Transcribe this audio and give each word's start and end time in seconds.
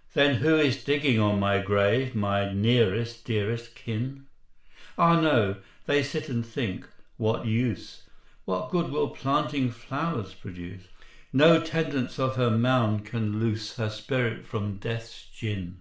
'""Then 0.14 0.36
who 0.36 0.54
is 0.58 0.84
digging 0.84 1.18
on 1.18 1.40
my 1.40 1.58
grave, 1.60 2.14
My 2.14 2.52
nearest 2.52 3.24
dearest 3.24 3.74
kin?" 3.74 4.26
"Ah, 4.96 5.18
no: 5.20 5.56
they 5.86 6.04
sit 6.04 6.28
and 6.28 6.46
think, 6.46 6.86
'What 7.16 7.46
use! 7.46 8.08
What 8.44 8.70
good 8.70 8.92
will 8.92 9.08
planting 9.08 9.72
flowers 9.72 10.34
produce? 10.34 10.86
No 11.32 11.60
tendance 11.60 12.20
of 12.20 12.36
her 12.36 12.52
mound 12.56 13.04
can 13.04 13.40
loose 13.40 13.74
Her 13.74 13.90
spirit 13.90 14.46
from 14.46 14.76
Death's 14.76 15.26
gin.'" 15.34 15.78